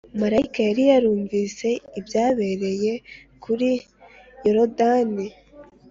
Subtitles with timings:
[0.21, 1.67] Mariya yari yarumvise
[1.99, 2.93] ibyabereye
[3.43, 3.69] kuri
[4.45, 5.25] Yorodani